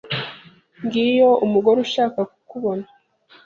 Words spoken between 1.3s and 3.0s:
umugore ushaka kukubona.